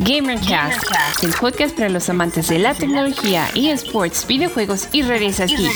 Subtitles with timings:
[0.00, 5.66] GamerCast, el podcast para los amantes de la tecnología, eSports, videojuegos y redes aquí.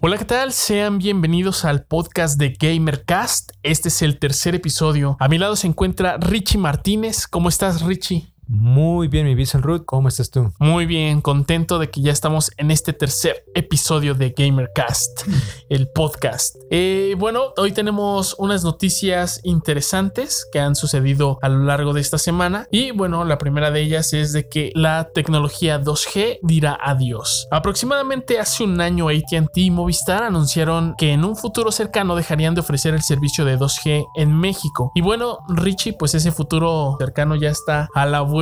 [0.00, 0.52] Hola, ¿qué tal?
[0.52, 3.50] Sean bienvenidos al podcast de GamerCast.
[3.64, 5.16] Este es el tercer episodio.
[5.18, 7.26] A mi lado se encuentra Richie Martínez.
[7.26, 8.33] ¿Cómo estás, Richie?
[8.46, 10.52] Muy bien, mi Vincent Ruth, ¿cómo estás tú?
[10.58, 15.22] Muy bien, contento de que ya estamos en este tercer episodio de GamerCast,
[15.70, 16.56] el podcast.
[16.70, 22.18] Eh, bueno, hoy tenemos unas noticias interesantes que han sucedido a lo largo de esta
[22.18, 27.48] semana y bueno, la primera de ellas es de que la tecnología 2G dirá adiós.
[27.50, 32.60] Aproximadamente hace un año AT&T y Movistar anunciaron que en un futuro cercano dejarían de
[32.60, 34.92] ofrecer el servicio de 2G en México.
[34.94, 38.33] Y bueno, Richie, pues ese futuro cercano ya está a la vuelta,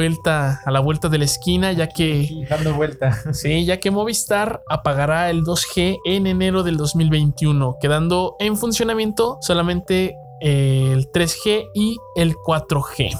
[0.65, 2.47] a la vuelta de la esquina, ya que.
[2.49, 3.19] dando vuelta.
[3.33, 10.17] Sí, ya que Movistar apagará el 2G en enero del 2021, quedando en funcionamiento solamente
[10.41, 13.19] el 3G y el 4G.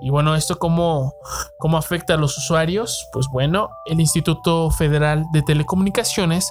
[0.00, 1.14] Y bueno, ¿esto cómo,
[1.58, 3.08] cómo afecta a los usuarios?
[3.12, 6.50] Pues bueno, el Instituto Federal de Telecomunicaciones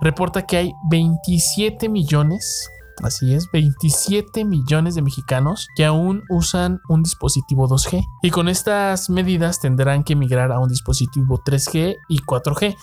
[0.00, 2.68] reporta que hay 27 millones
[3.02, 8.06] Así es, 27 millones de mexicanos que aún usan un dispositivo 2G.
[8.22, 12.76] Y con estas medidas tendrán que migrar a un dispositivo 3G y 4G.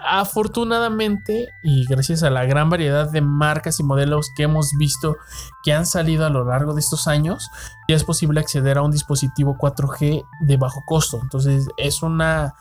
[0.00, 5.16] Afortunadamente, y gracias a la gran variedad de marcas y modelos que hemos visto
[5.64, 7.50] que han salido a lo largo de estos años,
[7.88, 11.18] ya es posible acceder a un dispositivo 4G de bajo costo.
[11.20, 12.54] Entonces, es una,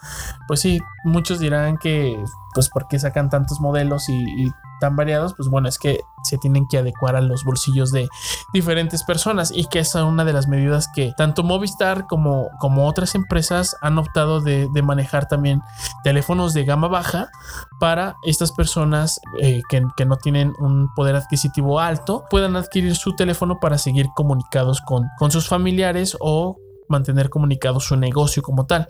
[0.47, 2.19] pues sí, muchos dirán que,
[2.55, 6.37] pues, ¿por qué sacan tantos modelos y, y tan variados, pues bueno, es que se
[6.37, 8.07] tienen que adecuar a los bolsillos de
[8.53, 13.15] diferentes personas y que es una de las medidas que tanto Movistar como, como otras
[13.15, 15.61] empresas han optado de, manejar también
[16.03, 17.29] teléfonos de gama baja
[17.79, 23.15] para estas personas eh, que, que, no tienen un poder adquisitivo alto puedan adquirir su
[23.15, 26.57] teléfono para seguir comunicados con, con sus familiares o
[26.87, 28.87] mantener comunicado su negocio como tal.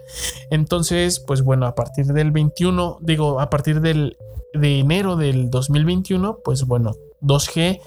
[0.52, 4.18] Entonces, pues bueno, a partir del 21, digo, a partir del
[4.54, 7.80] de enero del 2021, pues bueno, 2G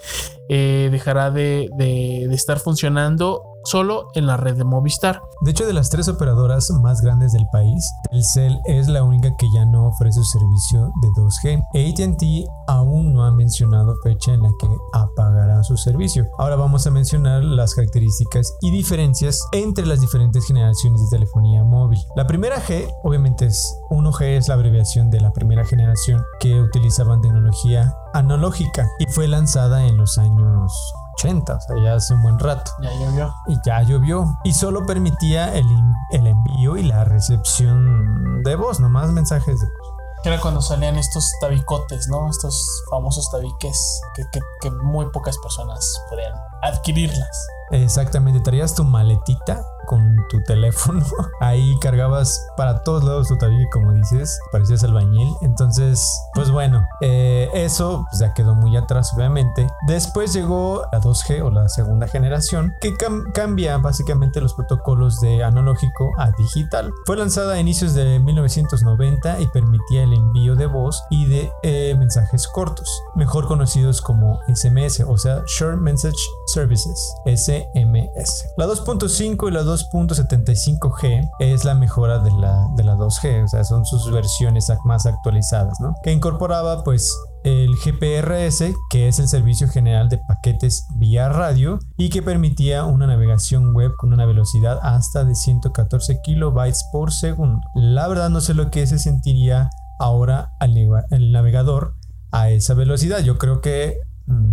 [0.49, 5.23] eh, dejará de, de, estar funcionando solo en la red de Movistar.
[5.43, 9.47] De hecho, de las tres operadoras más grandes del país, Telcel es la única que
[9.55, 11.63] ya no ofrece servicio de 2G.
[11.75, 16.29] ATT aún no ha mencionado fecha en la que apagará su servicio.
[16.39, 21.99] Ahora vamos a mencionar las características y diferencias entre las diferentes generaciones de telefonía móvil.
[22.17, 27.21] La primera G, obviamente es 1G, es la abreviación de la primera generación que utilizaban
[27.21, 30.73] tecnología analógica y fue lanzada en los años
[31.21, 32.71] 80, o sea, ya hace un buen rato.
[32.81, 33.35] Ya llovió.
[33.47, 34.39] Y ya llovió.
[34.45, 35.67] Y solo permitía el,
[36.13, 39.95] el envío y la recepción de voz, nomás mensajes de voz.
[40.25, 42.29] Era cuando salían estos tabicotes, ¿no?
[42.29, 47.47] Estos famosos tabiques que, que, que muy pocas personas podían adquirirlas.
[47.71, 51.05] Exactamente, traías tu maletita con tu teléfono.
[51.41, 55.29] Ahí cargabas para todos lados tu tabique, como dices, parecías albañil.
[55.43, 59.67] Entonces, pues bueno, eh, eso ya quedó muy atrás, obviamente.
[59.89, 62.95] Después llegó la 2G o la segunda generación, que
[63.35, 66.93] cambia básicamente los protocolos de analógico a digital.
[67.05, 71.97] Fue lanzada a inicios de 1990 y permitía el envío de voz y de eh,
[71.99, 78.55] mensajes cortos, mejor conocidos como SMS, o sea, Short Message Services, SMS.
[78.57, 83.65] La 2.5 y la 2.75G es la mejora de la, de la 2G, o sea,
[83.65, 85.95] son sus versiones más actualizadas, ¿no?
[86.03, 92.11] Que incorporaba pues el GPRS, que es el Servicio General de Paquetes vía radio y
[92.11, 97.61] que permitía una navegación web con una velocidad hasta de 114 kilobytes por segundo.
[97.75, 101.95] La verdad no sé lo que se sentiría ahora el navegador
[102.33, 103.21] a esa velocidad.
[103.21, 103.99] Yo creo que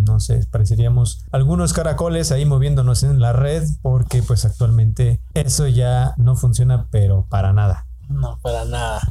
[0.07, 6.13] no sé, pareceríamos algunos caracoles ahí moviéndonos en la red porque pues actualmente eso ya
[6.17, 7.85] no funciona pero para nada.
[8.09, 9.01] No, para nada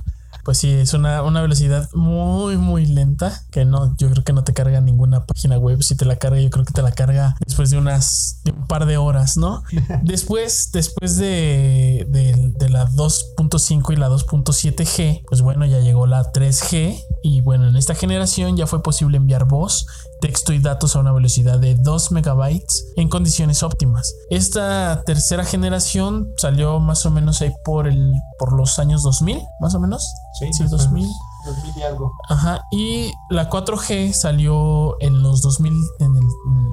[0.47, 4.55] pues sí, es una, velocidad muy, muy lenta que no, yo creo que no te
[4.55, 5.83] carga ninguna página web.
[5.83, 8.65] Si te la carga, yo creo que te la carga después de unas, de un
[8.69, 9.65] par de horas, ¿no?
[10.05, 16.97] después, después de, de, la 2.5 y la 2.7G, pues bueno, ya llegó la 3G
[17.23, 19.87] y bueno, en esta generación ya fue posible enviar voz,
[20.21, 24.15] texto y datos a una velocidad de 2 megabytes en condiciones óptimas.
[24.31, 29.75] Esta tercera generación salió más o menos ahí por el por los años 2000, más
[29.75, 30.07] o menos.
[30.39, 31.09] Sí, sí 2000.
[31.47, 32.13] 2000 y algo.
[32.29, 36.17] Ajá, y la 4G salió en los 2000, en,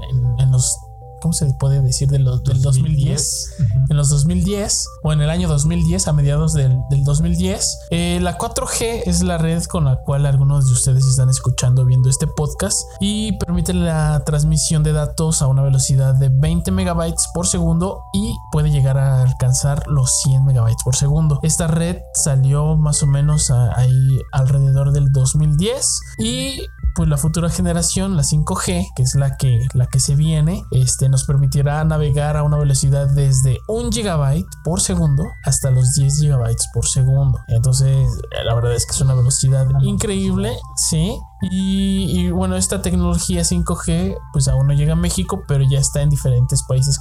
[0.09, 0.75] en, en los
[1.23, 2.09] ¿cómo se puede decir?
[2.09, 3.55] De los, del 2010.
[3.89, 7.79] En los 2010 o en el año 2010, a mediados del, 2010.
[7.91, 12.09] Eh, la 4G es la red con la cual algunos de ustedes están escuchando, viendo
[12.09, 17.47] este podcast y permite la transmisión de datos a una velocidad de 20 megabytes por
[17.47, 21.39] segundo y puede llegar a alcanzar los 100 megabytes por segundo.
[21.43, 26.61] Esta red salió más o menos ahí alrededor del 2010 y
[26.95, 31.09] pues la futura generación, la 5G, que es la que, la que se viene, este,
[31.09, 36.55] nos permitirá navegar a una velocidad desde 1 GB por segundo hasta los 10 GB
[36.73, 37.39] por segundo.
[37.47, 38.07] Entonces,
[38.45, 41.17] la verdad es que es una velocidad increíble, sí.
[41.49, 46.09] Y, bueno, esta tecnología 5G pues aún no llega a México, pero ya está en
[46.09, 46.97] diferentes países.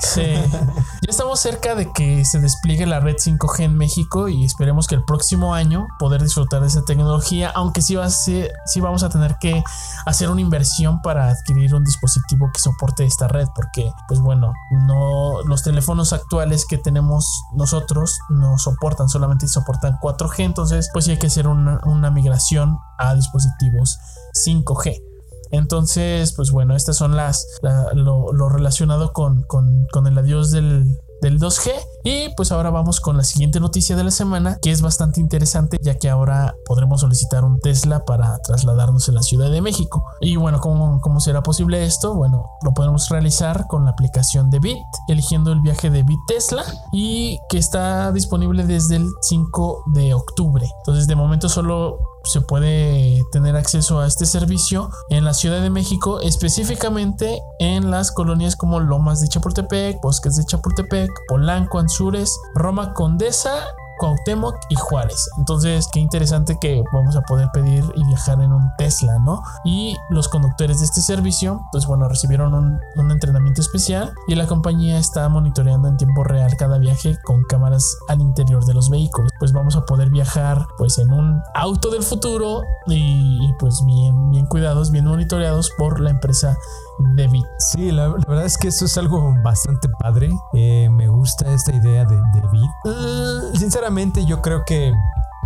[0.00, 0.22] Sí.
[0.22, 4.94] ya estamos cerca de que se despliegue la red 5G en México y esperemos que
[4.94, 9.02] el próximo año poder disfrutar de esa tecnología, aunque sí, va a ser, sí vamos
[9.02, 9.62] a tener que
[10.06, 14.52] hacer una inversión para adquirir un dispositivo que soporte esta red, porque pues bueno,
[14.86, 21.12] no los teléfonos actuales que tenemos nosotros no soportan, solamente soportan 4G, entonces pues sí
[21.12, 23.98] hay que hacer una, una migración a dispositivos
[24.46, 25.02] 5G.
[25.50, 27.46] Entonces, pues bueno, estas son las
[27.94, 31.70] lo, relacionado con, con, con, el adiós del, del 2G.
[32.04, 35.78] Y pues ahora vamos con la siguiente noticia de la semana, que es bastante interesante,
[35.80, 40.04] ya que ahora podremos solicitar un Tesla para trasladarnos en la Ciudad de México.
[40.20, 42.14] Y bueno, ¿cómo, cómo será posible esto?
[42.14, 44.76] Bueno, lo podemos realizar con la aplicación de Bit,
[45.08, 50.68] eligiendo el viaje de Bit Tesla y que está disponible desde el 5 de octubre.
[50.78, 55.70] Entonces, de momento solo se puede tener acceso a este servicio en la Ciudad de
[55.70, 62.92] México, específicamente en las colonias como Lomas de Chapultepec, Bosques de Chapultepec, Polanco, Anzures, Roma
[62.94, 63.66] Condesa
[64.04, 65.30] Cuauhtémoc y Juárez.
[65.38, 69.42] Entonces, qué interesante que vamos a poder pedir y viajar en un Tesla, ¿no?
[69.64, 74.98] Y los conductores de este servicio, pues bueno, recibieron un, entrenamiento especial y la compañía
[74.98, 79.30] está monitoreando en tiempo real cada viaje con cámaras al interior de los vehículos.
[79.38, 84.44] Pues vamos a poder viajar pues en un auto del futuro y, pues bien, bien
[84.46, 86.58] cuidados, bien monitoreados por la empresa
[86.98, 87.42] de.
[87.58, 90.30] Sí, la, verdad es que eso es algo bastante padre.
[90.54, 92.42] Eh, me gusta esta idea de, de.
[92.84, 94.92] Uh, sinceramente, yo creo que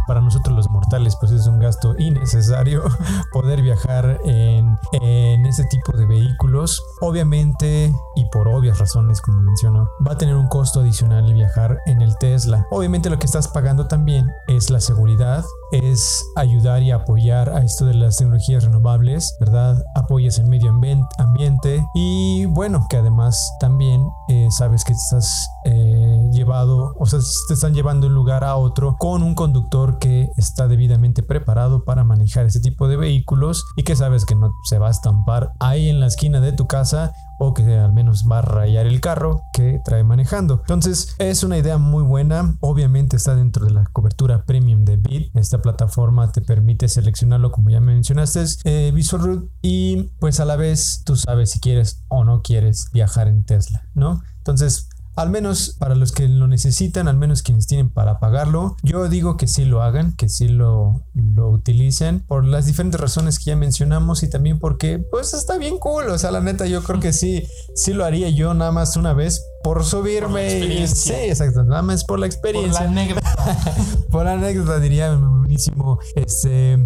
[0.08, 2.82] para nosotros los mortales pues es un gasto innecesario
[3.32, 6.82] poder viajar en, en ese tipo de vehículos.
[7.00, 12.02] Obviamente y por obvias razones como menciono va a tener un costo adicional viajar en
[12.02, 12.66] el Tesla.
[12.70, 17.84] Obviamente lo que estás pagando también es la seguridad, es ayudar y apoyar a esto
[17.84, 19.82] de las tecnologías renovables, ¿verdad?
[19.94, 26.07] Apoyas el medio ambiente y bueno, que además también eh, sabes que estás eh,
[26.48, 31.22] o sea, te están llevando un lugar a otro con un conductor que está debidamente
[31.22, 34.90] preparado para manejar ese tipo de vehículos y que sabes que no se va a
[34.90, 38.86] estampar ahí en la esquina de tu casa o que al menos va a rayar
[38.86, 40.58] el carro que trae manejando.
[40.60, 42.56] Entonces es una idea muy buena.
[42.60, 45.36] Obviamente está dentro de la cobertura premium de Bit.
[45.36, 50.56] Esta plataforma te permite seleccionarlo como ya mencionaste eh, Visual Root y pues a la
[50.56, 54.20] vez tú sabes si quieres o no quieres viajar en Tesla, ¿no?
[54.38, 59.08] Entonces al menos para los que lo necesitan, al menos quienes tienen para pagarlo, yo
[59.08, 63.46] digo que sí lo hagan, que sí lo, lo utilicen por las diferentes razones que
[63.46, 67.00] ya mencionamos y también porque pues está bien cool, o sea, la neta yo creo
[67.00, 70.86] que sí, sí lo haría yo nada más una vez por subirme.
[70.86, 72.86] sí, exacto, nada más por la experiencia.
[72.86, 73.56] Por la anécdota.
[74.12, 76.78] por la anécdota diría buenísimo este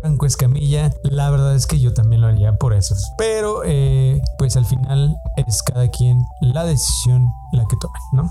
[0.00, 2.94] Franco Escamilla, la verdad es que yo también lo haría por eso.
[3.18, 8.30] Pero eh, pues al final es cada quien la decisión la que tome, ¿no?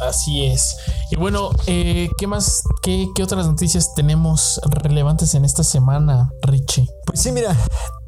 [0.00, 0.76] Así es.
[1.10, 6.88] Y bueno, eh, ¿qué más, qué, qué otras noticias tenemos relevantes en esta semana, Richie?
[7.06, 7.56] Pues sí, mira,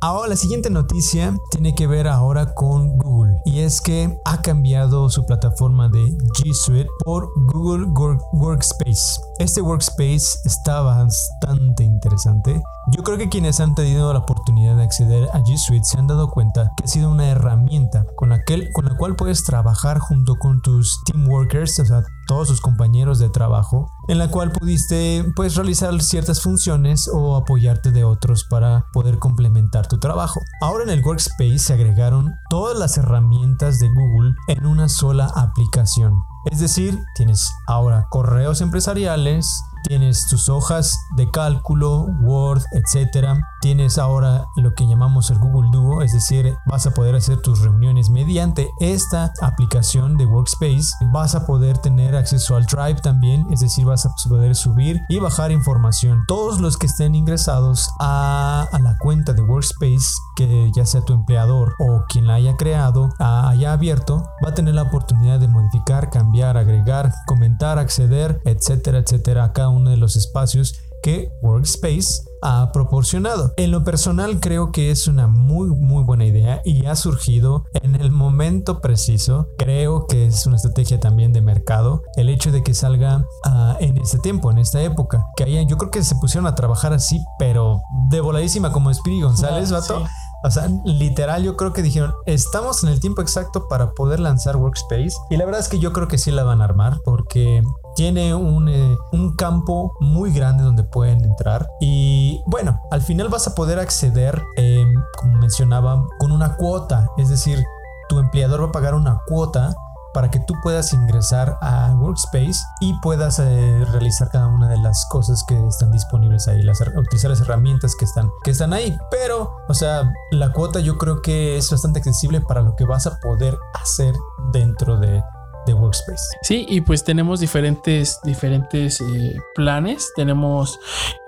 [0.02, 5.08] ahora la siguiente noticia tiene que ver ahora con Google y es que ha cambiado
[5.08, 7.86] su plataforma de G Suite por Google
[8.32, 9.20] Workspace.
[9.38, 12.60] Este Workspace está bastante interesante.
[12.88, 16.08] Yo creo que quienes han tenido la oportunidad de acceder a G Suite se han
[16.08, 18.40] dado cuenta que ha sido una herramienta con la,
[18.72, 21.80] con la cual puedes trabajar junto con tus team workers,
[22.26, 27.90] todos sus compañeros de trabajo, en la cual pudiste pues realizar ciertas funciones o apoyarte
[27.90, 30.40] de otros para poder complementar tu trabajo.
[30.60, 36.14] Ahora en el Workspace se agregaron todas las herramientas de Google en una sola aplicación.
[36.50, 39.46] Es decir, tienes ahora correos empresariales,
[39.82, 43.38] tienes tus hojas de cálculo, Word, etcétera.
[43.60, 47.60] Tienes ahora lo que llamamos el Google Duo, es decir, vas a poder hacer tus
[47.60, 50.94] reuniones mediante esta aplicación de Workspace.
[51.12, 55.18] Vas a poder tener acceso al Drive también, es decir, vas a poder subir y
[55.18, 56.22] bajar información.
[56.26, 61.74] Todos los que estén ingresados a, la cuenta de Workspace, que ya sea tu empleador
[61.78, 66.56] o quien la haya creado, haya abierto, va a tener la oportunidad de modificar, cambiar,
[66.56, 73.52] agregar, comentar, acceder, etcétera, etcétera, a uno de los espacios que Workspace ha proporcionado.
[73.56, 77.96] En lo personal creo que es una muy muy buena idea y ha surgido en
[77.96, 79.48] el momento preciso.
[79.58, 83.98] Creo que es una estrategia también de mercado el hecho de que salga ah, en
[83.98, 85.24] este tiempo, en esta época.
[85.36, 89.20] Que hayan, yo creo que se pusieron a trabajar así, pero de voladísima como Spiri
[89.22, 90.04] González, ah, vato.
[90.44, 94.56] O sea, literal yo creo que dijeron, estamos en el tiempo exacto para poder lanzar
[94.56, 95.14] Workspace.
[95.30, 97.62] Y la verdad es que yo creo que sí la van a armar porque
[97.94, 103.46] tiene un, eh, un, campo muy grande donde pueden entrar y bueno, al final vas
[103.48, 107.62] a poder acceder, em, como mencionaba, con una cuota, es decir,
[108.08, 109.74] tu empleador va a pagar una cuota
[110.12, 115.06] para que tú puedas ingresar a Workspace y puedas eh, realizar cada una de las
[115.06, 118.96] cosas que están disponibles ahí, las, utilizar las herramientas que están, que están ahí.
[119.10, 123.06] Pero, o sea, la cuota yo creo que es bastante accesible para lo que vas
[123.06, 124.14] a poder hacer
[124.52, 125.22] dentro de,
[125.66, 126.36] de Workspace.
[126.42, 130.10] Sí, y pues tenemos diferentes, diferentes eh, planes.
[130.16, 130.78] Tenemos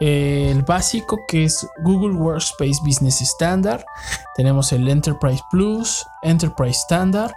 [0.00, 3.84] eh, el básico que es Google Workspace Business Standard.
[4.34, 7.32] Tenemos el Enterprise Plus, Enterprise Standard,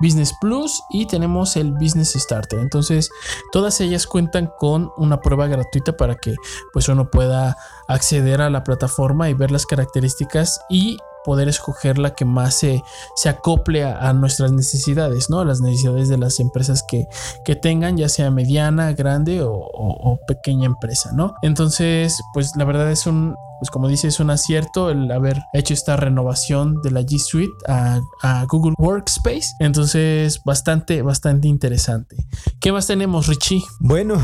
[0.00, 2.60] Business Plus y tenemos el Business Starter.
[2.60, 3.10] Entonces,
[3.52, 6.34] todas ellas cuentan con una prueba gratuita para que
[6.72, 7.56] pues uno pueda
[7.88, 12.82] acceder a la plataforma y ver las características y poder escoger la que más se,
[13.16, 15.44] se acople a, nuestras necesidades, ¿no?
[15.44, 17.08] Las necesidades de las empresas que,
[17.44, 21.34] que tengan, ya sea mediana, grande o, pequeña empresa, ¿no?
[21.42, 25.74] Entonces, pues la verdad es un, pues como dice, es un acierto el haber hecho
[25.74, 29.48] esta renovación de la G Suite a, a, Google Workspace.
[29.58, 32.16] Entonces, bastante, bastante interesante.
[32.60, 33.62] ¿Qué más tenemos, Richie?
[33.80, 34.16] Bueno,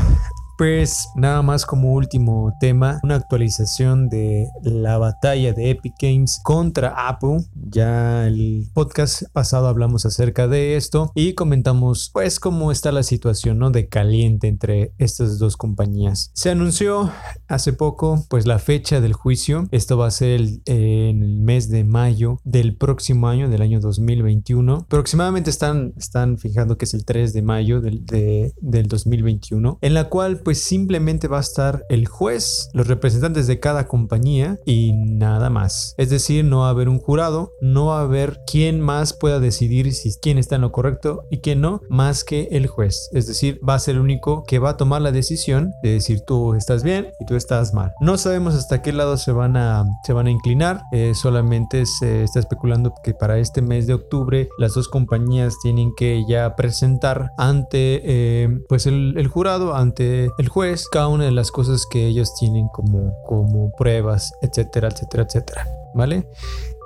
[0.57, 7.07] pues nada más como último tema, una actualización de la batalla de Epic Games contra
[7.07, 7.39] Apple.
[7.69, 13.59] Ya el podcast pasado hablamos acerca de esto y comentamos pues cómo está la situación
[13.59, 13.71] ¿no?
[13.71, 16.31] de caliente entre estas dos compañías.
[16.33, 17.11] Se anunció
[17.47, 19.67] hace poco pues la fecha del juicio.
[19.71, 24.85] Esto va a ser en el mes de mayo del próximo año, del año 2021.
[24.85, 30.09] Aproximadamente están, están fijando que es el 3 de mayo del, del 2021, en la
[30.09, 35.49] cual pues simplemente va a estar el juez, los representantes de cada compañía y nada
[35.49, 35.95] más.
[35.97, 39.39] Es decir, no va a haber un jurado, no va a haber quien más pueda
[39.39, 43.09] decidir si quién está en lo correcto y quién no, más que el juez.
[43.13, 46.21] Es decir, va a ser el único que va a tomar la decisión de decir
[46.25, 47.91] tú estás bien y tú estás mal.
[48.01, 52.23] No sabemos hasta qué lado se van a, se van a inclinar, eh, solamente se
[52.23, 57.31] está especulando que para este mes de octubre las dos compañías tienen que ya presentar
[57.37, 62.07] ante eh, pues el, el jurado, ante el juez cada una de las cosas que
[62.07, 65.67] ellos tienen como, como pruebas, etcétera, etcétera, etcétera.
[65.93, 66.27] ¿Vale?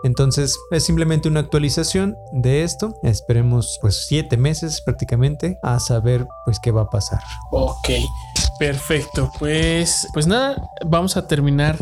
[0.04, 3.00] Entonces es simplemente una actualización de esto.
[3.04, 7.22] Esperemos pues siete meses prácticamente a saber pues qué va a pasar.
[7.52, 7.90] Ok,
[8.60, 9.32] perfecto.
[9.40, 11.78] Pues, pues nada, vamos a terminar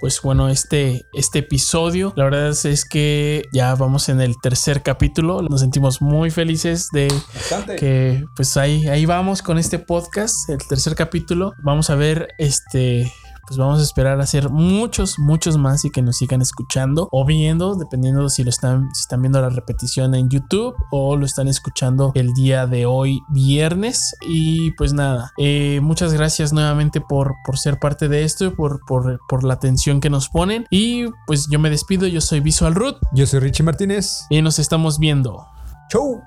[0.00, 2.12] pues bueno este, este episodio.
[2.16, 5.42] La verdad es que ya vamos en el tercer capítulo.
[5.42, 7.08] Nos sentimos muy felices de
[7.78, 11.52] que pues ahí, ahí vamos con este podcast, el tercer capítulo.
[11.62, 13.12] Vamos a ver este
[13.48, 17.24] pues vamos a esperar a hacer muchos, muchos más y que nos sigan escuchando o
[17.24, 21.48] viendo, dependiendo si lo están, si están viendo la repetición en YouTube o lo están
[21.48, 24.14] escuchando el día de hoy, viernes.
[24.28, 29.18] Y pues nada, eh, muchas gracias nuevamente por, por ser parte de esto, por, por,
[29.28, 30.66] por la atención que nos ponen.
[30.70, 32.98] Y pues yo me despido, yo soy Visual Root.
[33.14, 34.26] Yo soy Richie Martínez.
[34.28, 35.46] Y nos estamos viendo.
[35.90, 36.20] Chau.